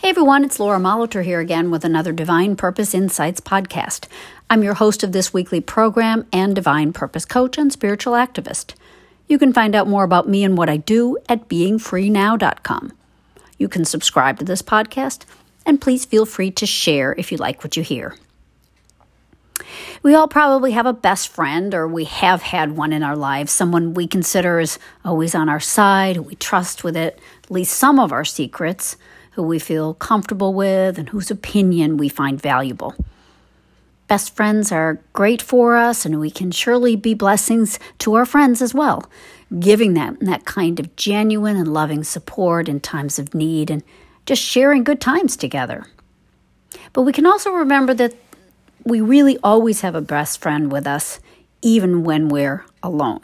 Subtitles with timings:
[0.00, 4.06] Hey everyone, it's Laura Molitor here again with another Divine Purpose Insights podcast.
[4.48, 8.72] I'm your host of this weekly program and Divine Purpose coach and spiritual activist.
[9.28, 12.92] You can find out more about me and what I do at beingfreenow.com.
[13.58, 15.26] You can subscribe to this podcast
[15.66, 18.16] and please feel free to share if you like what you hear.
[20.02, 23.52] We all probably have a best friend, or we have had one in our lives,
[23.52, 27.76] someone we consider is always on our side, who we trust with it, at least
[27.76, 28.96] some of our secrets
[29.40, 32.94] who we feel comfortable with, and whose opinion we find valuable.
[34.06, 38.60] Best friends are great for us, and we can surely be blessings to our friends
[38.60, 39.08] as well,
[39.58, 43.82] giving them that kind of genuine and loving support in times of need and
[44.26, 45.86] just sharing good times together.
[46.92, 48.14] But we can also remember that
[48.84, 51.18] we really always have a best friend with us,
[51.62, 53.20] even when we're alone.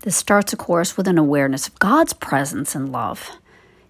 [0.00, 3.30] This starts, of course, with an awareness of God's presence and love.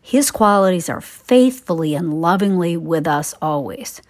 [0.03, 4.03] His qualities are faithfully and lovingly with us always.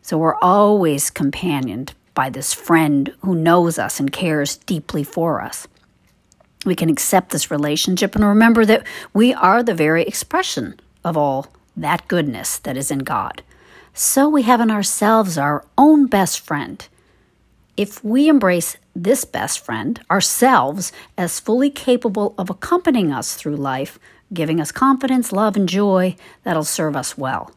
[0.00, 5.66] So we're always companioned by this friend who knows us and cares deeply for us.
[6.64, 11.48] We can accept this relationship and remember that we are the very expression of all
[11.76, 13.42] that goodness that is in God.
[13.92, 16.86] So we have in ourselves our own best friend.
[17.76, 23.98] If we embrace this best friend, ourselves, as fully capable of accompanying us through life,
[24.32, 27.52] giving us confidence, love, and joy that'll serve us well.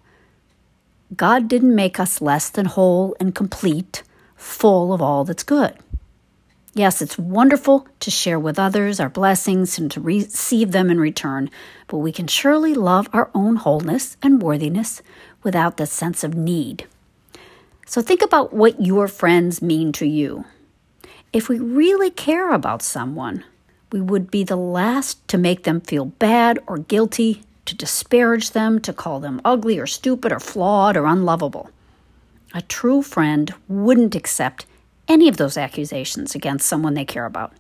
[1.16, 4.04] God didn't make us less than whole and complete,
[4.36, 5.78] full of all that's good.
[6.76, 11.52] Yes, it's wonderful to share with others our blessings and to receive them in return,
[11.88, 15.04] but we can surely love our own wholeness and worthiness
[15.44, 16.88] without the sense of need.
[17.86, 20.46] So think about what your friends mean to you.
[21.32, 23.44] If we really care about someone,
[23.94, 28.80] we would be the last to make them feel bad or guilty, to disparage them,
[28.80, 31.70] to call them ugly or stupid or flawed or unlovable.
[32.56, 34.66] A true friend wouldn't accept
[35.08, 37.54] any of those accusations against someone they care about.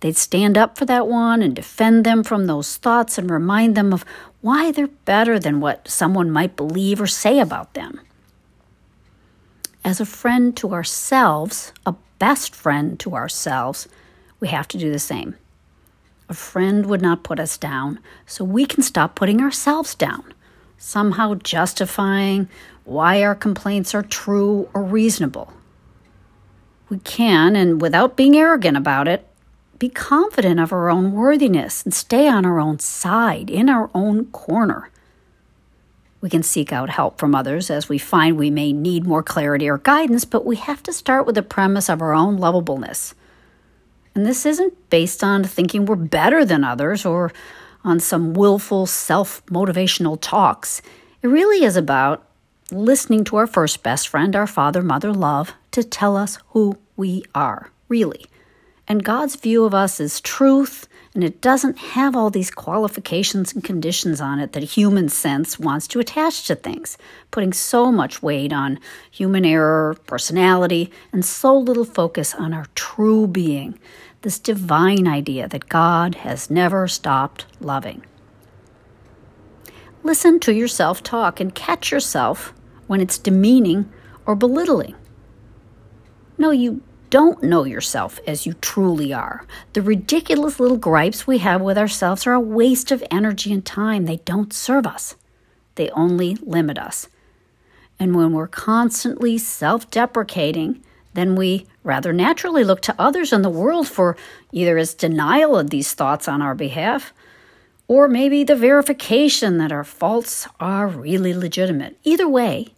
[0.00, 3.94] They'd stand up for that one and defend them from those thoughts and remind them
[3.94, 4.04] of
[4.42, 8.02] why they're better than what someone might believe or say about them.
[9.82, 13.88] As a friend to ourselves, a best friend to ourselves,
[14.40, 15.34] we have to do the same.
[16.30, 20.34] A friend would not put us down, so we can stop putting ourselves down,
[20.76, 22.48] somehow justifying
[22.84, 25.52] why our complaints are true or reasonable.
[26.90, 29.26] We can, and without being arrogant about it,
[29.78, 34.26] be confident of our own worthiness and stay on our own side, in our own
[34.26, 34.90] corner.
[36.20, 39.68] We can seek out help from others as we find we may need more clarity
[39.68, 43.14] or guidance, but we have to start with the premise of our own lovableness
[44.14, 47.32] and this isn't based on thinking we're better than others or
[47.84, 50.82] on some willful self motivational talks.
[51.22, 52.26] It really is about
[52.70, 57.24] listening to our first best friend, our father, mother, love, to tell us who we
[57.34, 58.26] are, really.
[58.88, 63.62] And God's view of us is truth, and it doesn't have all these qualifications and
[63.62, 66.96] conditions on it that human sense wants to attach to things,
[67.30, 73.26] putting so much weight on human error, personality, and so little focus on our true
[73.26, 73.78] being
[74.22, 78.02] this divine idea that God has never stopped loving.
[80.02, 82.54] Listen to yourself talk and catch yourself
[82.86, 83.92] when it's demeaning
[84.24, 84.94] or belittling.
[86.38, 89.44] No, you don't know yourself as you truly are.
[89.72, 94.04] The ridiculous little gripes we have with ourselves are a waste of energy and time.
[94.04, 95.14] They don't serve us,
[95.76, 97.08] they only limit us.
[97.98, 100.82] And when we're constantly self deprecating,
[101.14, 104.16] then we rather naturally look to others in the world for
[104.52, 107.12] either as denial of these thoughts on our behalf,
[107.88, 111.96] or maybe the verification that our faults are really legitimate.
[112.04, 112.68] Either way,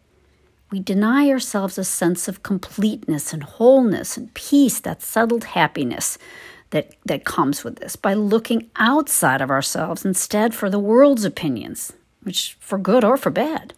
[0.71, 6.19] we deny ourselves a sense of completeness and wholeness and peace, that settled happiness
[6.71, 11.93] that, that comes with this, by looking outside of ourselves instead for the world's opinions,
[12.23, 13.75] which for good or for bad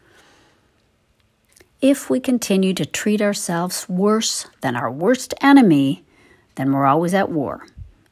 [1.82, 6.04] if we continue to treat ourselves worse than our worst enemy,
[6.54, 7.66] then we're always at war,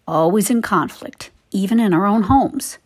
[0.08, 2.78] always in conflict, even in our own homes.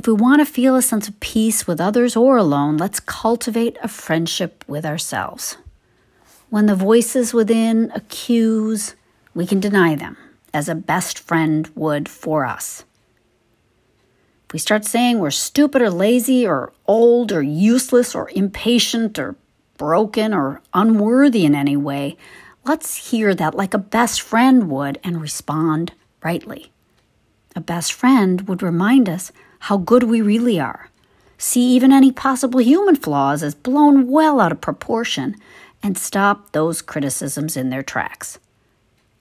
[0.00, 3.76] If we want to feel a sense of peace with others or alone, let's cultivate
[3.82, 5.58] a friendship with ourselves.
[6.48, 8.94] When the voices within accuse,
[9.34, 10.16] we can deny them,
[10.54, 12.84] as a best friend would for us.
[14.46, 19.36] If we start saying we're stupid or lazy or old or useless or impatient or
[19.76, 22.16] broken or unworthy in any way,
[22.64, 25.92] let's hear that like a best friend would and respond
[26.22, 26.72] rightly.
[27.56, 30.88] A best friend would remind us how good we really are,
[31.36, 35.36] see even any possible human flaws as blown well out of proportion,
[35.82, 38.38] and stop those criticisms in their tracks.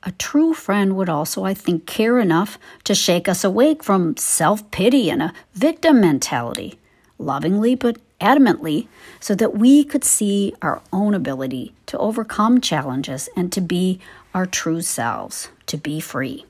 [0.03, 4.69] A true friend would also, I think, care enough to shake us awake from self
[4.71, 6.79] pity and a victim mentality,
[7.17, 8.87] lovingly but adamantly,
[9.19, 13.99] so that we could see our own ability to overcome challenges and to be
[14.33, 16.45] our true selves, to be free.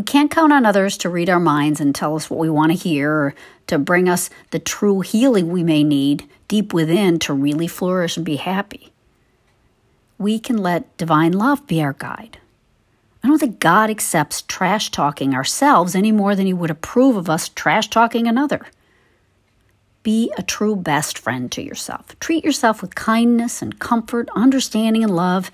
[0.00, 2.72] We can't count on others to read our minds and tell us what we want
[2.72, 3.34] to hear or
[3.66, 8.24] to bring us the true healing we may need deep within to really flourish and
[8.26, 8.90] be happy
[10.20, 12.38] we can let divine love be our guide.
[13.24, 17.30] I don't think God accepts trash talking ourselves any more than he would approve of
[17.30, 18.66] us trash talking another.
[20.02, 22.18] Be a true best friend to yourself.
[22.20, 25.50] Treat yourself with kindness and comfort, understanding and love,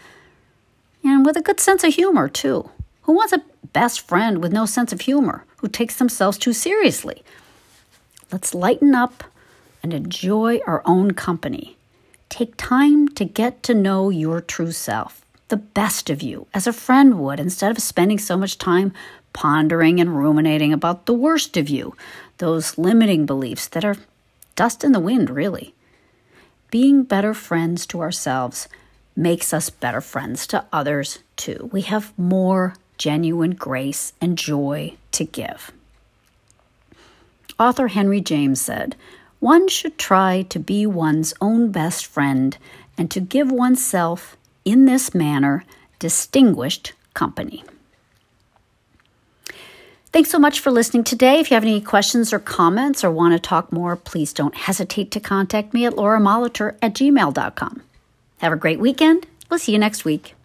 [1.04, 2.68] and with a good sense of humor, too.
[3.02, 3.42] Who wants a
[3.72, 7.22] best friend with no sense of humor, who takes themselves too seriously?
[8.32, 9.24] Let's lighten up
[9.82, 11.76] and enjoy our own company.
[12.28, 16.72] Take time to get to know your true self, the best of you, as a
[16.72, 18.92] friend would, instead of spending so much time
[19.32, 21.94] pondering and ruminating about the worst of you,
[22.38, 23.96] those limiting beliefs that are
[24.56, 25.74] dust in the wind, really.
[26.70, 28.68] Being better friends to ourselves
[29.14, 31.70] makes us better friends to others too.
[31.72, 35.72] We have more genuine grace and joy to give.
[37.58, 38.96] Author Henry James said,
[39.40, 42.56] one should try to be one's own best friend
[42.98, 45.64] and to give oneself, in this manner,
[45.98, 47.62] distinguished company.
[50.12, 51.40] Thanks so much for listening today.
[51.40, 55.10] If you have any questions or comments or want to talk more, please don't hesitate
[55.10, 57.82] to contact me at lauramolitor at gmail.com.
[58.38, 59.26] Have a great weekend.
[59.50, 60.35] We'll see you next week.